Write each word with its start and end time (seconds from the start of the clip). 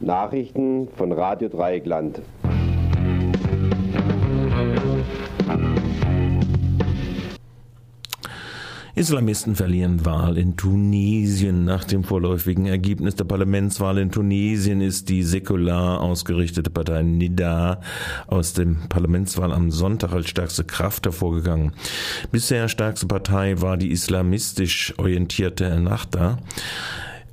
Nachrichten 0.00 0.88
von 0.96 1.12
Radio 1.12 1.48
Dreieckland. 1.48 2.22
Islamisten 8.94 9.54
verlieren 9.56 10.04
Wahl 10.04 10.36
in 10.36 10.56
Tunesien. 10.56 11.64
Nach 11.64 11.84
dem 11.84 12.04
vorläufigen 12.04 12.66
Ergebnis 12.66 13.14
der 13.14 13.24
Parlamentswahl 13.24 13.98
in 13.98 14.10
Tunesien 14.10 14.80
ist 14.80 15.08
die 15.08 15.22
säkular 15.22 16.00
ausgerichtete 16.00 16.70
Partei 16.70 17.02
Nida 17.02 17.80
aus 18.26 18.52
dem 18.52 18.88
Parlamentswahl 18.88 19.52
am 19.52 19.70
Sonntag 19.70 20.12
als 20.12 20.28
stärkste 20.28 20.64
Kraft 20.64 21.06
hervorgegangen. 21.06 21.72
Bisher 22.30 22.68
stärkste 22.68 23.06
Partei 23.06 23.60
war 23.60 23.76
die 23.76 23.90
islamistisch 23.90 24.92
orientierte 24.98 25.66
Ennahda. 25.66 26.38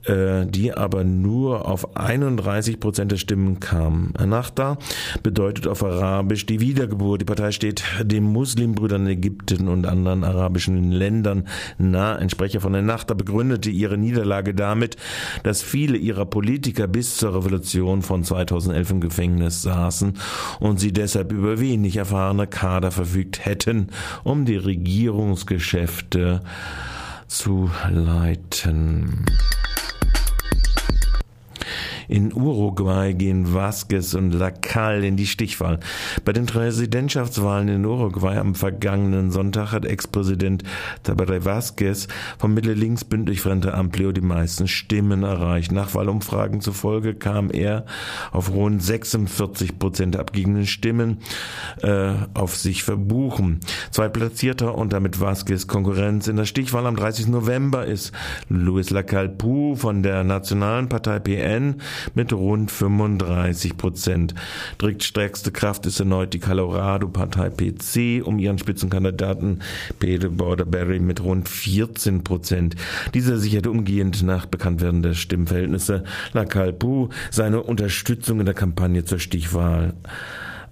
Äh, 0.08 0.46
die 0.48 0.74
aber 0.74 1.04
nur 1.04 1.68
auf 1.68 1.98
31 1.98 2.80
Prozent 2.80 3.12
der 3.12 3.18
Stimmen 3.18 3.60
kam. 3.60 4.14
Ennahda 4.18 4.78
bedeutet 5.22 5.68
auf 5.68 5.84
Arabisch 5.84 6.46
die 6.46 6.62
Wiedergeburt. 6.62 7.20
Die 7.20 7.26
Partei 7.26 7.52
steht 7.52 7.84
den 8.02 8.24
Muslimbrüdern 8.24 9.06
in 9.06 9.18
Ägypten 9.18 9.68
und 9.68 9.86
anderen 9.86 10.24
arabischen 10.24 10.94
Ländern 10.94 11.46
nah. 11.78 12.16
Ein 12.16 12.30
Sprecher 12.30 12.62
von 12.62 12.74
Ennahda 12.74 13.16
begründete 13.16 13.70
ihre 13.70 13.98
Niederlage 13.98 14.54
damit, 14.54 14.96
dass 15.44 15.62
viele 15.62 15.98
ihrer 15.98 16.26
Politiker 16.26 16.88
bis 16.88 17.18
zur 17.18 17.36
Revolution 17.36 18.02
von 18.02 18.24
2011 18.24 18.92
im 18.92 19.02
Gefängnis 19.02 19.62
saßen 19.62 20.14
und 20.62 20.80
sie 20.80 20.94
deshalb 20.94 21.34
über 21.34 21.60
wenig 21.60 21.98
erfahrene 21.98 22.48
Kader 22.48 22.92
verfügt 22.92 23.46
hätten, 23.46 23.90
um 24.24 24.46
die 24.46 24.56
Regierungsgeschäfte 24.56 26.44
zu 27.28 27.70
leiten. 27.92 29.26
In 32.08 32.34
Uruguay 32.34 33.14
gehen 33.14 33.54
Vasquez 33.54 34.14
und 34.14 34.32
Lacal 34.32 35.04
in 35.04 35.18
die 35.18 35.28
Stichwahl. 35.28 35.80
Bei 36.24 36.32
den 36.32 36.46
Präsidentschaftswahlen 36.46 37.68
in 37.68 37.86
Uruguay 37.86 38.38
am 38.38 38.56
vergangenen 38.56 39.32
Sonntag 39.32 39.72
hat 39.72 39.86
Ex-Präsident 39.86 40.64
Tabaré 41.06 41.44
Vasquez 41.44 42.08
vom 42.38 42.54
Mitte-Links-Bündnis 42.54 43.42
Frente 43.42 43.74
Amplio 43.74 44.12
die 44.12 44.22
meisten 44.22 44.68
Stimmen 44.68 45.24
erreicht. 45.24 45.72
Nach 45.72 45.94
Wahlumfragen 45.96 46.62
zufolge 46.62 47.14
kam 47.14 47.52
er 47.52 47.86
auf 48.32 48.52
rund 48.52 48.82
46 48.82 49.78
Prozent 49.78 50.16
abgegebenen 50.16 50.66
Stimmen 50.66 51.20
äh, 51.82 52.14
auf 52.34 52.56
sich 52.56 52.84
verbuchen. 52.84 53.60
Zweitplatzierter 53.92 54.76
und 54.76 54.94
damit 54.94 55.20
Vasquez 55.20 55.68
Konkurrenz 55.68 56.28
in 56.28 56.38
der 56.38 56.46
Stichwahl 56.46 56.86
am 56.86 56.96
30. 56.96 57.28
November 57.28 57.86
ist 57.86 58.14
Luis 58.50 58.90
Lacal-Pou 58.92 59.76
von 59.76 60.04
der 60.04 60.24
Nationalen 60.24 60.90
Partei 60.90 61.20
PN 61.20 61.82
mit 62.16 62.34
rund 62.34 62.72
35 62.72 63.78
Prozent. 63.78 64.36
Drittstärkste 64.78 65.52
Kraft 65.52 65.86
ist 65.86 66.00
erneut 66.00 66.34
die 66.34 66.40
Colorado-Partei 66.40 67.50
PC 67.50 68.26
um 68.26 68.40
ihren 68.40 68.58
Spitzenkandidaten 68.58 69.62
Peter 70.00 70.30
Borderberry 70.30 71.00
mit 71.00 71.24
rund 71.24 71.50
14 71.50 72.24
Prozent. 72.24 72.76
Dieser 73.14 73.38
sicherte 73.38 73.72
umgehend 73.72 74.24
nach 74.24 74.46
Bekanntwerden 74.46 75.02
der 75.02 75.14
Stimmverhältnisse 75.14 76.04
La 76.34 76.46
Calpu 76.46 77.10
seine 77.32 77.64
Unterstützung 77.64 78.40
in 78.40 78.46
der 78.46 78.56
Kampagne 78.56 79.04
zur 79.06 79.20
Stichwahl 79.20 79.94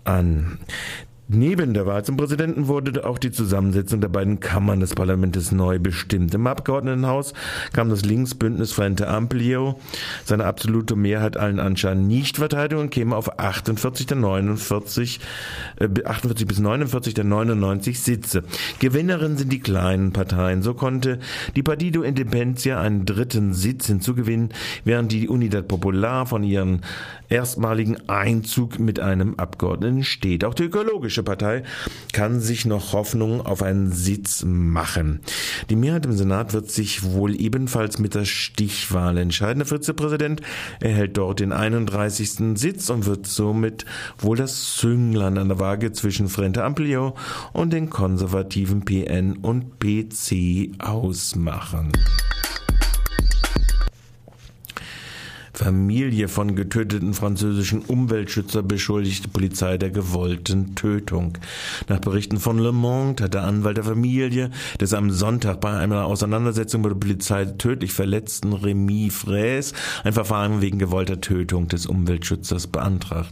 an. 0.04 0.60
Neben 1.28 1.74
der 1.74 1.88
Wahl 1.88 2.06
zum 2.06 2.18
Präsidenten 2.18 2.68
wurde 2.68 3.04
auch 3.04 3.18
die 3.18 3.32
Zusammensetzung 3.32 4.00
der 4.00 4.10
beiden 4.10 4.40
Kammern 4.40 4.80
des 4.80 4.94
Parlaments 4.94 5.52
neu 5.52 5.80
bestimmt. 5.80 6.36
Im 6.36 6.46
Abgeordnetenhaus 6.46 7.34
kam 7.74 7.90
das 7.90 8.06
Linksbündnis 8.06 8.72
Frente 8.72 9.08
Amplio 9.08 9.80
seine 10.24 10.46
absolute 10.46 10.96
Mehrheit 10.96 11.36
allen 11.36 11.60
Anschein 11.60 12.06
nicht 12.06 12.38
verteidigen 12.38 12.80
und 12.80 12.92
käme 12.92 13.16
auf 13.16 13.40
48 13.40 14.06
der 14.06 14.18
49, 14.18 15.20
äh, 15.80 15.90
48 16.06 16.46
bis 16.46 16.60
49 16.60 17.16
der 17.16 17.24
99 17.24 18.00
Sitze. 18.00 18.44
Gewinnerin 18.78 19.36
sind 19.36 19.52
die 19.52 19.62
kleinen 19.62 20.12
Parteien. 20.12 20.62
So 20.62 20.76
konnte 20.76 21.18
die 21.56 21.64
Partido 21.64 22.04
Independencia 22.04 22.80
einen 22.80 23.06
dritten 23.06 23.54
Sitz 23.54 23.88
hinzugewinnen, 23.88 24.50
während 24.84 25.12
die 25.12 25.28
Unidad 25.28 25.68
Popular 25.68 26.28
von 26.28 26.44
ihrem 26.44 26.82
erstmaligen 27.30 27.98
Einzug 28.08 28.78
mit 28.78 29.00
einem 29.00 29.36
Abgeordneten 29.40 30.04
steht. 30.04 30.46
Auch 30.46 30.54
die 30.54 30.66
ökologische 30.66 31.15
Demokratische 31.16 31.24
Partei 31.24 31.64
kann 32.14 32.40
sich 32.40 32.66
noch 32.66 32.94
Hoffnung 32.94 33.46
auf 33.46 33.64
einen 33.64 33.92
Sitz 33.92 34.44
machen. 34.46 35.22
Die 35.70 35.76
Mehrheit 35.76 36.06
im 36.06 36.14
Senat 36.14 36.54
wird 36.54 36.70
sich 36.70 37.04
wohl 37.04 37.40
ebenfalls 37.40 38.00
mit 38.00 38.16
der 38.16 38.26
Stichwahl 38.26 39.18
entscheiden. 39.18 39.60
Der 39.60 39.68
Vizepräsident 39.68 40.42
erhält 40.80 41.18
dort 41.18 41.40
den 41.40 41.52
31. 41.52 42.58
Sitz 42.58 42.90
und 42.90 43.06
wird 43.06 43.28
somit 43.28 43.86
wohl 44.18 44.38
das 44.38 44.76
Zünglein 44.76 45.38
an 45.38 45.50
der 45.50 45.60
Waage 45.60 45.92
zwischen 45.92 46.28
Frente 46.28 46.64
Amplio 46.64 47.16
und 47.54 47.72
den 47.72 47.90
konservativen 47.90 48.84
PN 48.84 49.38
und 49.38 49.80
PC 49.80 50.72
ausmachen. 50.80 51.92
Familie 55.56 56.28
von 56.28 56.56
getöteten 56.56 57.14
französischen 57.14 57.82
Umweltschützer 57.82 58.62
beschuldigte 58.62 59.30
Polizei 59.30 59.78
der 59.78 59.90
gewollten 59.90 60.76
Tötung. 60.76 61.38
Nach 61.88 62.00
Berichten 62.00 62.40
von 62.40 62.60
Le 62.60 62.74
Monde 62.74 63.24
hat 63.24 63.34
der 63.34 63.44
Anwalt 63.44 63.78
der 63.78 63.86
Familie 63.86 64.52
des 64.82 64.94
am 64.94 65.12
Sonntag 65.12 65.62
bei 65.62 65.72
einer 65.72 66.06
Auseinandersetzung 66.06 66.82
mit 66.82 66.92
der 66.92 66.98
Polizei 66.98 67.46
tödlich 67.46 67.94
verletzten 67.94 68.52
Remy 68.52 69.10
Fraisse 69.10 69.74
ein 70.04 70.14
Verfahren 70.14 70.62
wegen 70.62 70.78
gewollter 70.78 71.22
Tötung 71.22 71.70
des 71.70 71.86
Umweltschützers 71.86 72.68
beantragt. 72.68 73.32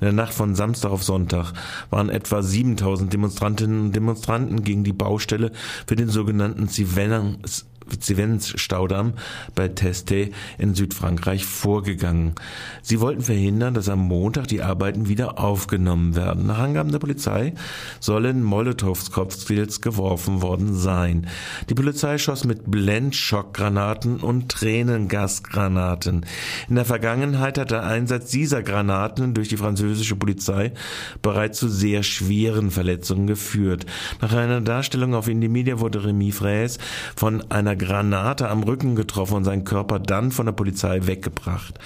In 0.00 0.06
der 0.06 0.12
Nacht 0.12 0.32
von 0.32 0.54
Samstag 0.54 0.90
auf 0.90 1.02
Sonntag 1.02 1.52
waren 1.90 2.08
etwa 2.08 2.42
7000 2.42 3.12
Demonstrantinnen 3.12 3.86
und 3.86 3.96
Demonstranten 3.96 4.62
gegen 4.62 4.84
die 4.84 4.92
Baustelle 4.92 5.50
für 5.86 5.96
den 5.96 6.08
sogenannten 6.08 6.68
Civenans 6.68 7.66
Zivens-Staudamm 7.98 9.14
bei 9.54 9.68
Teste 9.68 10.30
in 10.58 10.74
Südfrankreich 10.74 11.44
vorgegangen. 11.44 12.34
Sie 12.82 13.00
wollten 13.00 13.22
verhindern, 13.22 13.74
dass 13.74 13.88
am 13.88 14.00
Montag 14.00 14.48
die 14.48 14.62
Arbeiten 14.62 15.08
wieder 15.08 15.38
aufgenommen 15.38 16.16
werden. 16.16 16.46
Nach 16.46 16.58
Angaben 16.58 16.92
der 16.92 16.98
Polizei 16.98 17.54
sollen 18.00 18.42
Molotows-Cocktails 18.42 19.80
geworfen 19.80 20.42
worden 20.42 20.74
sein. 20.74 21.26
Die 21.68 21.74
Polizei 21.74 22.18
schoss 22.18 22.44
mit 22.44 22.70
Blendschockgranaten 22.70 24.20
und 24.20 24.50
Tränengasgranaten. 24.50 26.26
In 26.68 26.74
der 26.74 26.84
Vergangenheit 26.84 27.58
hat 27.58 27.70
der 27.70 27.84
Einsatz 27.84 28.30
dieser 28.30 28.62
Granaten 28.62 29.34
durch 29.34 29.48
die 29.48 29.56
französische 29.56 30.16
Polizei 30.16 30.72
bereits 31.22 31.58
zu 31.58 31.68
sehr 31.68 32.02
schweren 32.02 32.70
Verletzungen 32.70 33.26
geführt. 33.26 33.86
Nach 34.20 34.32
einer 34.32 34.60
Darstellung 34.60 35.14
auf 35.14 35.28
Indymedia 35.28 35.80
wurde 35.80 36.04
Remy 36.04 36.32
Fraisse 36.32 36.78
von 37.16 37.50
einer 37.50 37.73
einer 37.74 37.76
Granate 37.76 38.48
am 38.48 38.62
Rücken 38.62 38.94
getroffen 38.94 39.34
und 39.34 39.44
seinen 39.44 39.64
Körper 39.64 39.98
dann 39.98 40.30
von 40.30 40.46
der 40.46 40.52
Polizei 40.52 41.06
weggebracht. 41.06 41.78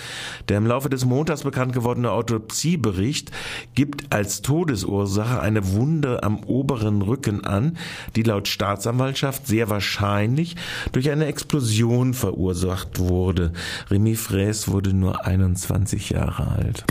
Der 0.49 0.59
im 0.59 0.66
Laufe 0.66 0.91
des 0.91 1.04
Montags 1.04 1.43
bekannt 1.43 1.72
gewordene 1.72 2.10
Autopsiebericht 2.10 3.31
gibt 3.75 4.12
als 4.12 4.43
Todesursache 4.43 5.41
eine 5.41 5.72
Wunde 5.72 6.22
am 6.22 6.43
oberen 6.44 7.03
Rücken 7.03 7.44
an, 7.44 7.76
die 8.16 8.22
laut 8.22 8.49
Staatsanwaltschaft 8.49 9.47
sehr 9.47 9.71
wahrscheinlich 9.71 10.56
durch 10.93 11.10
eine 11.10 11.26
Explosion 11.26 12.15
verursacht 12.15 12.99
wurde. 12.99 13.53
Remy 13.91 14.15
Fraisse 14.15 14.70
wurde 14.70 14.93
nur 14.93 15.25
21 15.26 16.10
Jahre 16.10 16.49
alt. 16.49 16.84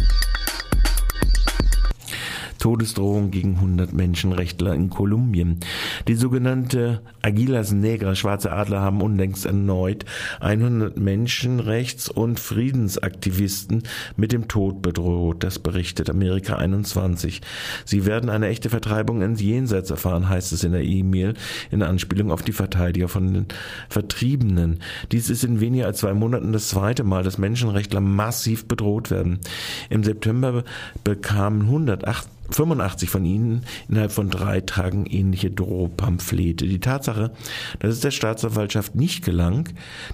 Todesdrohung 2.67 3.31
gegen 3.31 3.55
100 3.55 3.93
Menschenrechtler 3.93 4.73
in 4.73 4.89
Kolumbien. 4.89 5.61
Die 6.09 6.15
sogenannte 6.15 7.01
Aguilas 7.21 7.71
Negra, 7.71 8.13
schwarze 8.13 8.51
Adler, 8.51 8.81
haben 8.81 8.99
unlängst 8.99 9.45
erneut 9.45 10.03
100 10.41 10.97
Menschenrechts- 10.97 12.09
und 12.09 12.41
Friedensaktivisten 12.41 13.83
mit 14.17 14.33
dem 14.33 14.49
Tod 14.49 14.81
bedroht. 14.81 15.45
Das 15.45 15.59
berichtet 15.59 16.09
Amerika 16.09 16.57
21. 16.57 17.39
Sie 17.85 18.05
werden 18.05 18.29
eine 18.29 18.49
echte 18.49 18.69
Vertreibung 18.69 19.21
ins 19.21 19.41
Jenseits 19.41 19.89
erfahren, 19.89 20.27
heißt 20.27 20.51
es 20.51 20.65
in 20.65 20.73
der 20.73 20.83
E-Mail 20.83 21.35
in 21.71 21.81
Anspielung 21.83 22.31
auf 22.31 22.41
die 22.41 22.51
Verteidiger 22.51 23.07
von 23.07 23.33
den 23.33 23.45
Vertriebenen. 23.87 24.79
Dies 25.13 25.29
ist 25.29 25.45
in 25.45 25.61
weniger 25.61 25.85
als 25.85 25.99
zwei 25.99 26.13
Monaten 26.13 26.51
das 26.51 26.67
zweite 26.67 27.05
Mal, 27.05 27.23
dass 27.23 27.37
Menschenrechtler 27.37 28.01
massiv 28.01 28.67
bedroht 28.67 29.09
werden. 29.09 29.39
Im 29.89 30.03
September 30.03 30.65
bekamen 31.05 31.61
108 31.61 32.27
85 32.49 33.09
von 33.09 33.25
ihnen 33.25 33.63
innerhalb 33.89 34.11
von 34.11 34.29
drei 34.29 34.61
Tagen 34.61 35.05
ähnliche 35.05 35.51
Drohpamphlete. 35.51 36.65
Die 36.65 36.79
Tatsache, 36.79 37.31
dass 37.79 37.93
es 37.93 37.99
der 38.01 38.11
Staatsanwaltschaft 38.11 38.95
nicht 38.95 39.23
gelang, 39.23 39.69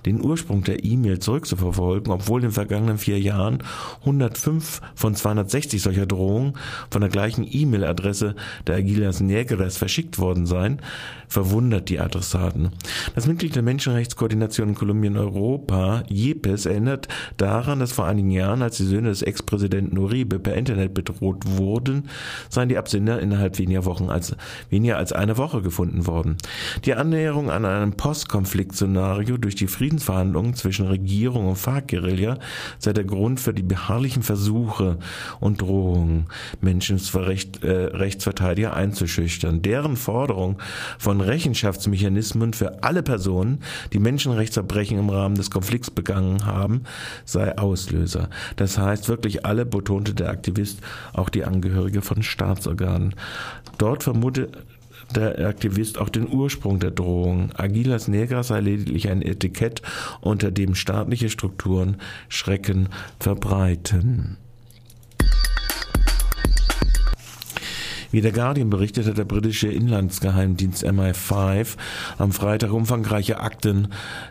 den 0.06 0.24
Ursprung 0.24 0.64
der 0.64 0.84
E-Mail 0.84 1.20
zurückzuverfolgen, 1.20 2.12
obwohl 2.12 2.42
in 2.42 2.48
den 2.48 2.54
vergangenen 2.54 2.98
vier 2.98 3.20
Jahren 3.20 3.60
105 4.02 4.82
von 4.96 5.16
260 5.16 5.82
solcher 5.82 6.06
Drohungen 6.06 6.54
von 6.90 7.02
der 7.02 7.10
gleichen 7.10 7.48
E-Mail-Adresse 7.50 8.36
der 8.68 8.76
Agilas 8.76 9.20
Negres 9.20 9.78
verschickt 9.78 10.20
worden 10.20 10.46
seien, 10.46 10.80
verwundert 11.28 11.90
die 11.90 12.00
Adressaten. 12.00 12.70
Das 13.16 13.28
Mitglied 13.28 13.56
der 13.56 13.64
Menschenrechtskoordination 13.64 14.70
in 14.70 14.76
Kolumbien 14.76 15.18
Europa, 15.18 16.04
JEPES, 16.08 16.68
erinnert 16.68 17.08
daran, 17.38 17.80
dass 17.80 17.92
vor 17.92 18.06
einigen 18.06 18.32
Jahren, 18.32 18.62
als 18.62 18.78
die 18.78 18.86
Söhne 18.86 19.10
des 19.10 19.24
Ex-Präsidenten 19.24 19.98
Uribe 19.98 20.40
per 20.40 20.56
Internet 20.56 20.94
bedroht 20.94 21.44
wurden, 21.46 22.10
seien 22.50 22.70
die 22.70 22.78
Absender 22.78 23.20
innerhalb 23.20 23.58
weniger 23.58 23.86
Wochen 23.86 24.10
als 24.10 24.36
weniger 24.70 24.98
als 24.98 25.14
eine 25.14 25.38
Woche 25.38 25.62
gefunden 25.62 26.08
worden. 26.08 26.38
Die 26.86 26.94
Annäherung 26.94 27.52
an 27.52 27.66
einem 27.66 27.94
Postkonfliktszenario 27.94 29.38
durch 29.38 29.56
die 29.56 29.68
Friedensverhandlungen 29.68 30.56
zwischen 30.56 30.88
Regierung 30.88 31.48
und 31.48 31.56
FARC-Guerilla 31.56 32.38
sei 32.80 32.94
der 32.94 33.04
Grund 33.04 33.40
für 33.40 33.54
die 33.54 33.64
beharrlichen 33.64 34.24
Versuche 34.24 34.98
und 35.40 35.62
Drohungen, 35.62 36.26
Menschenrechtsverteidiger 36.62 38.70
äh, 38.70 38.74
einzuschüchtern. 38.74 39.62
Deren 39.62 39.96
Forderung 39.96 40.58
von 40.98 41.22
Rechenschaftsmechanismen 41.22 42.54
für 42.54 42.84
alle 42.84 43.04
Personen, 43.04 43.60
die 43.94 44.00
Menschenrechtsverbrechen 44.00 45.00
im 45.00 45.10
Rahmen 45.10 45.36
des 45.36 45.52
Konflikts 45.52 45.92
begangen 45.92 46.46
haben, 46.46 46.84
sei 47.26 47.58
Auslöser. 47.58 48.30
Das 48.56 48.78
heißt 48.78 49.10
wirklich 49.10 49.46
alle, 49.46 49.66
betonte 49.66 50.14
der 50.14 50.30
Aktivist, 50.30 50.80
auch 51.14 51.30
die 51.30 51.44
Angehörige 51.44 52.02
von 52.02 52.13
Staatsorganen. 52.22 53.16
Dort 53.78 54.04
vermute 54.04 54.52
der 55.16 55.48
Aktivist 55.48 55.98
auch 55.98 56.10
den 56.10 56.32
Ursprung 56.32 56.80
der 56.80 56.92
Drohung. 56.92 57.52
Agilas 57.56 58.08
Negras 58.08 58.50
sei 58.50 58.60
lediglich 58.60 59.10
ein 59.10 59.22
Etikett, 59.22 59.82
unter 60.22 60.52
dem 60.52 60.76
staatliche 60.76 61.30
Strukturen 61.30 61.98
Schrecken 62.30 62.90
verbreiten. 63.20 64.38
Wie 68.14 68.22
der 68.22 68.32
Guardian 68.32 68.70
berichtet, 68.70 69.08
hat 69.08 69.18
der 69.18 69.26
britische 69.26 69.70
Inlandsgeheimdienst 69.70 70.86
MI5 70.86 71.70
am 72.20 72.32
Freitag 72.32 72.72
umfangreiche 72.72 73.40
Akten 73.40 73.88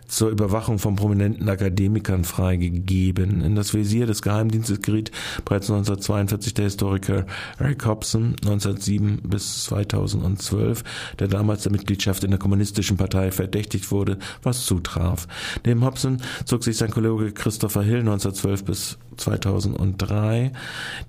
zur 0.07 0.31
Überwachung 0.31 0.79
von 0.79 0.95
prominenten 0.95 1.49
Akademikern 1.49 2.23
freigegeben. 2.23 3.43
In 3.43 3.57
das 3.57 3.75
Visier 3.75 4.07
des 4.07 4.23
Geheimdienstes 4.23 4.83
geriet 4.83 5.11
bereits 5.45 5.69
1942 5.69 6.55
der 6.55 6.67
Historiker 6.67 7.27
Eric 7.59 7.85
Hobson, 7.85 8.37
1907 8.45 9.19
bis 9.25 9.65
2012, 9.65 10.85
der 11.19 11.27
damals 11.27 11.65
der 11.65 11.73
Mitgliedschaft 11.73 12.23
in 12.23 12.31
der 12.31 12.39
kommunistischen 12.39 12.97
Partei 12.97 13.33
verdächtigt 13.33 13.91
wurde, 13.91 14.17
was 14.45 14.65
zutraf. 14.65 15.27
Neben 15.67 15.85
Hobson 15.85 16.19
zog 16.45 16.63
sich 16.63 16.77
sein 16.77 16.93
Kollege 16.93 17.33
Christopher 17.33 17.83
Hill 17.83 17.99
1912 17.99 18.65
bis 18.65 18.99
2003 19.17 20.53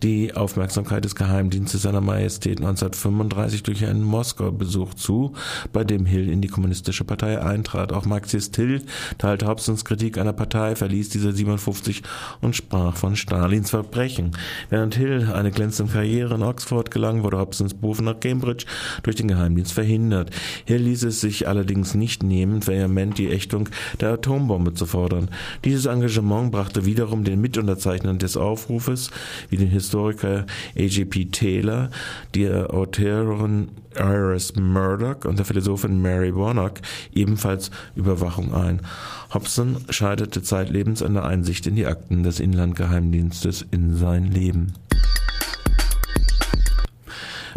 die 0.01 0.33
Aufmerksamkeit 0.35 1.05
des 1.05 1.15
Geheimdienstes 1.15 1.83
seiner 1.83 2.01
Majestät 2.01 2.62
1935 2.65 3.63
durch 3.63 3.85
einen 3.85 4.03
Moskau-Besuch 4.03 4.93
zu, 4.93 5.33
bei 5.71 5.83
dem 5.83 6.05
Hill 6.05 6.29
in 6.29 6.41
die 6.41 6.47
kommunistische 6.47 7.03
Partei 7.03 7.41
eintrat. 7.41 7.91
Auch 7.91 8.05
Marxist 8.05 8.55
Hill 8.55 8.81
teilte 9.17 9.47
Hobsons 9.47 9.85
Kritik 9.85 10.17
einer 10.17 10.33
Partei, 10.33 10.75
verließ 10.75 11.09
diese 11.09 11.31
57 11.31 12.03
und 12.41 12.55
sprach 12.55 12.95
von 12.95 13.15
Stalins 13.15 13.69
Verbrechen. 13.69 14.31
Während 14.69 14.95
Hill 14.95 15.29
eine 15.33 15.51
glänzende 15.51 15.93
Karriere 15.93 16.35
in 16.35 16.43
Oxford 16.43 16.91
gelang, 16.91 17.23
wurde 17.23 17.39
Hobsons 17.39 17.73
Beruf 17.73 18.01
nach 18.01 18.19
Cambridge 18.19 18.65
durch 19.03 19.15
den 19.15 19.27
Geheimdienst 19.27 19.73
verhindert. 19.73 20.31
Hill 20.65 20.81
ließ 20.81 21.03
es 21.03 21.21
sich 21.21 21.47
allerdings 21.47 21.93
nicht 21.93 22.23
nehmen, 22.23 22.65
vehement 22.65 23.17
die 23.17 23.29
Ächtung 23.29 23.69
der 23.99 24.13
Atombombe 24.13 24.73
zu 24.73 24.85
fordern. 24.85 25.29
Dieses 25.65 25.85
Engagement 25.85 26.51
brachte 26.51 26.85
wiederum 26.85 27.23
den 27.23 27.41
Mitunterzeichnern 27.41 28.19
des 28.19 28.37
Aufrufes, 28.37 29.11
wie 29.49 29.57
den 29.57 29.69
Historiker 29.69 30.45
A.J.P. 30.77 31.25
Taylor, 31.25 31.89
die 32.35 32.43
der 32.53 32.71
Autorin 32.71 33.69
Iris 33.97 34.55
Murdoch 34.55 35.25
und 35.25 35.37
der 35.39 35.45
Philosophin 35.45 36.01
Mary 36.01 36.35
Warnock 36.35 36.73
ebenfalls 37.11 37.71
Überwachung 37.95 38.53
ein. 38.53 38.81
Hobson 39.33 39.77
scheiterte 39.89 40.43
zeitlebens 40.43 41.01
an 41.01 41.15
der 41.15 41.23
Einsicht 41.23 41.65
in 41.65 41.75
die 41.75 41.87
Akten 41.87 42.21
des 42.21 42.39
Inlandgeheimdienstes 42.39 43.65
in 43.71 43.95
sein 43.95 44.25
Leben. 44.25 44.73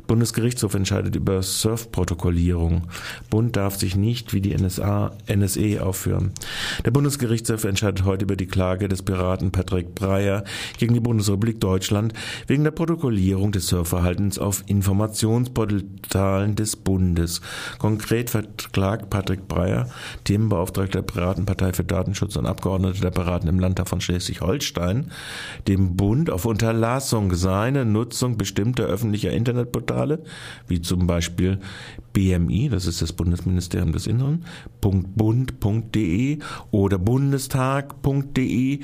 Bundesgerichtshof 0.06 0.74
entscheidet 0.74 1.16
über 1.16 1.42
Surf-Protokollierung. 1.42 2.82
Bund 3.28 3.56
darf 3.56 3.76
sich 3.76 3.96
nicht 3.96 4.32
wie 4.32 4.40
die 4.40 4.54
NSA, 4.54 5.16
NSE 5.28 5.84
aufführen. 5.84 6.32
Der 6.84 6.92
Bundesgerichtshof 6.92 7.64
entscheidet 7.64 8.04
heute 8.04 8.24
über 8.24 8.36
die 8.36 8.46
Klage 8.46 8.88
des 8.88 9.02
Piraten 9.02 9.50
Patrick 9.50 9.94
Breyer 9.94 10.44
gegen 10.78 10.94
die 10.94 11.00
Bundesrepublik 11.00 11.60
Deutschland 11.60 12.12
wegen 12.46 12.64
der 12.64 12.70
Protokollierung 12.70 13.50
des 13.52 13.66
Surfverhaltens 13.66 14.38
auf 14.38 14.62
Informationsportalen 14.66 16.54
des 16.54 16.76
Bundes. 16.76 17.40
Konkret 17.78 18.30
verklagt 18.30 19.10
Patrick 19.10 19.48
Breyer, 19.48 19.88
Themenbeauftragter 20.24 21.02
der 21.02 21.12
Piratenpartei 21.12 21.72
für 21.72 21.84
Datenschutz 21.84 22.36
und 22.36 22.46
Abgeordneter 22.46 23.00
der 23.00 23.10
Piraten 23.10 23.48
im 23.48 23.58
Landtag 23.58 23.88
von 23.88 24.00
Schleswig-Holstein, 24.00 25.10
dem 25.66 25.96
Bund 25.96 26.30
auf 26.30 26.44
Unterlassung 26.44 27.34
seiner 27.34 27.84
Nutzung 27.84 28.36
bestimmter 28.36 28.84
öffentlicher 28.84 29.32
Internetportale 29.32 29.95
Portale, 29.96 30.18
wie 30.68 30.82
zum 30.82 31.06
Beispiel 31.06 31.58
BMI, 32.12 32.68
das 32.68 32.86
ist 32.86 33.00
das 33.00 33.14
Bundesministerium 33.14 33.92
des 33.92 34.06
Inneren, 34.06 34.44
.bund.de 34.80 36.38
oder 36.70 36.98
bundestag.de 36.98 38.80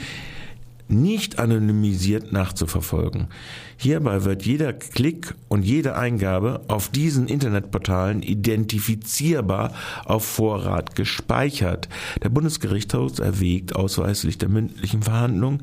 nicht 0.92 1.38
anonymisiert 1.38 2.32
nachzuverfolgen. 2.32 3.28
Hierbei 3.76 4.24
wird 4.24 4.44
jeder 4.44 4.72
Klick 4.72 5.34
und 5.48 5.64
jede 5.64 5.96
Eingabe 5.96 6.62
auf 6.68 6.88
diesen 6.88 7.26
Internetportalen 7.26 8.22
identifizierbar 8.22 9.72
auf 10.04 10.24
Vorrat 10.24 10.94
gespeichert. 10.94 11.88
Der 12.22 12.28
Bundesgerichtshof 12.28 13.18
erwägt 13.18 13.74
ausweislich 13.74 14.38
der 14.38 14.48
mündlichen 14.48 15.02
Verhandlung, 15.02 15.62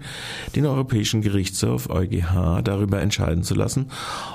den 0.56 0.66
Europäischen 0.66 1.22
Gerichtshof 1.22 1.90
EuGH 1.90 2.62
darüber 2.64 3.00
entscheiden 3.00 3.44
zu 3.44 3.56
lassen, 3.56 3.88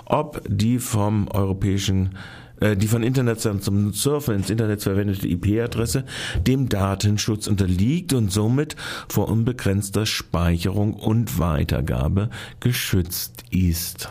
ob 0.06 0.43
die 0.49 0.79
vom 0.79 1.29
Europäischen 1.29 2.06
äh, 2.06 2.44
die 2.77 2.89
von 2.89 3.03
Internetseiten 3.03 3.61
zum 3.61 3.93
Surfen 3.93 4.37
ins 4.37 4.51
Internet 4.51 4.83
verwendete 4.83 5.29
IP-Adresse 5.29 6.05
dem 6.47 6.69
Datenschutz 6.69 7.47
unterliegt 7.47 8.13
und 8.13 8.33
somit 8.33 8.77
vor 9.09 9.29
unbegrenzter 9.29 10.07
Speicherung 10.07 10.95
und 10.95 11.39
Weitergabe 11.39 12.31
geschützt 12.61 13.45
ist. 13.51 14.11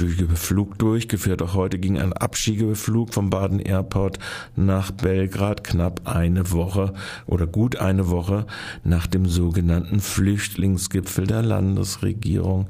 Abschiebeflug 0.00 0.78
durchgeführt. 0.78 1.42
Auch 1.42 1.54
heute 1.54 1.78
ging 1.78 1.98
ein 1.98 2.14
Abschiebeflug 2.14 3.12
vom 3.12 3.28
Baden 3.28 3.60
Airport 3.60 4.18
nach 4.56 4.90
Belgrad 4.90 5.62
knapp 5.62 6.02
eine 6.04 6.52
Woche 6.52 6.94
oder 7.26 7.46
gut 7.46 7.76
eine 7.76 8.08
Woche 8.08 8.46
nach 8.82 9.06
dem 9.06 9.26
sogenannten 9.26 10.00
Flüchtlingsgipfel 10.00 11.26
der 11.26 11.42
Landesregierung. 11.42 12.66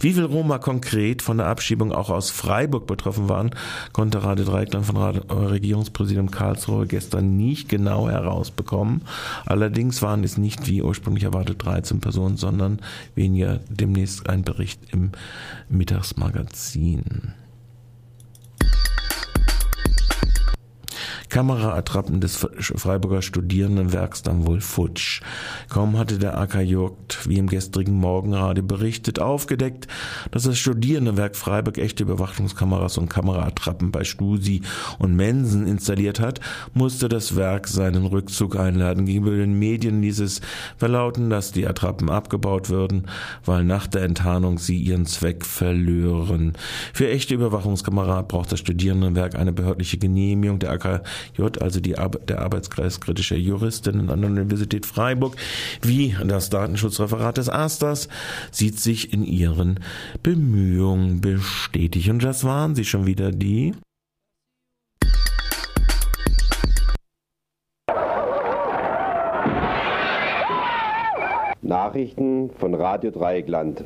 Wie 0.00 0.12
viel 0.12 0.24
Roma 0.24 0.58
konkret 0.58 1.22
von 1.22 1.38
der 1.38 1.46
Abschiebung 1.46 1.90
auch 1.92 2.10
aus 2.10 2.30
Freiburg 2.30 2.86
betroffen 2.86 3.28
waren, 3.28 3.50
konnte 3.92 4.22
Radio 4.22 4.44
Dreiklang 4.44 4.84
von 4.84 4.96
Regierungspräsident 4.96 6.32
Karlsruhe 6.32 6.86
gestern 6.86 7.36
nicht 7.36 7.68
genau 7.70 8.10
herausbekommen. 8.10 9.02
Allerdings 9.46 10.02
waren 10.02 10.22
es 10.22 10.36
nicht 10.36 10.66
wie 10.66 10.82
ursprünglich 10.82 11.24
erwartet 11.24 11.64
13 11.64 12.00
Personen, 12.00 12.36
sondern 12.36 12.80
weniger 13.14 13.60
demnächst 13.70 14.28
ein 14.28 14.42
Bericht 14.42 14.80
im 14.92 15.12
Mittagsmagazin. 15.70 16.73
Magazin. 16.76 17.43
Kameraattrappen 21.34 22.20
des 22.20 22.36
Freiburger 22.36 23.20
Studierendenwerks 23.20 24.22
dann 24.22 24.46
wohl 24.46 24.60
futsch. 24.60 25.20
Kaum 25.68 25.98
hatte 25.98 26.20
der 26.20 26.38
AKJ, 26.38 26.76
wie 27.24 27.38
im 27.38 27.48
gestrigen 27.48 27.94
Morgenradio 27.94 28.62
berichtet, 28.62 29.18
aufgedeckt, 29.18 29.88
dass 30.30 30.44
das 30.44 30.56
Studierendenwerk 30.58 31.34
Freiburg 31.34 31.78
echte 31.78 32.04
Überwachungskameras 32.04 32.98
und 32.98 33.08
Kameraattrappen 33.08 33.90
bei 33.90 34.04
Stusi 34.04 34.62
und 35.00 35.16
Mensen 35.16 35.66
installiert 35.66 36.20
hat, 36.20 36.38
musste 36.72 37.08
das 37.08 37.34
Werk 37.34 37.66
seinen 37.66 38.06
Rückzug 38.06 38.54
einladen. 38.54 39.04
Gegenüber 39.04 39.34
den 39.34 39.58
Medien 39.58 40.02
ließ 40.02 40.20
es 40.20 40.40
verlauten, 40.76 41.30
dass 41.30 41.50
die 41.50 41.66
Attrappen 41.66 42.10
abgebaut 42.10 42.68
würden, 42.68 43.06
weil 43.44 43.64
nach 43.64 43.88
der 43.88 44.02
Enttarnung 44.02 44.58
sie 44.58 44.78
ihren 44.78 45.04
Zweck 45.04 45.44
verlören. 45.44 46.52
Für 46.92 47.10
echte 47.10 47.34
Überwachungskamera 47.34 48.22
braucht 48.22 48.52
das 48.52 48.60
Studierendenwerk 48.60 49.34
eine 49.34 49.52
behördliche 49.52 49.98
Genehmigung 49.98 50.60
der 50.60 50.70
AKJ 50.70 51.23
J, 51.36 51.60
also 51.62 51.80
die 51.80 51.94
der 52.28 52.40
Arbeitskreis 52.40 53.00
kritischer 53.00 53.36
Juristinnen 53.36 54.10
an 54.10 54.20
der 54.20 54.30
Universität 54.30 54.86
Freiburg, 54.86 55.36
wie 55.82 56.16
das 56.26 56.50
Datenschutzreferat 56.50 57.38
des 57.38 57.48
Asters, 57.48 58.08
sieht 58.50 58.78
sich 58.78 59.12
in 59.12 59.24
ihren 59.24 59.80
Bemühungen 60.22 61.20
bestätigt. 61.20 62.08
Und 62.10 62.22
das 62.22 62.44
waren 62.44 62.74
sie 62.74 62.84
schon 62.84 63.06
wieder 63.06 63.30
die 63.30 63.74
Nachrichten 71.62 72.50
von 72.58 72.74
Radio 72.74 73.10
Dreieckland. 73.10 73.84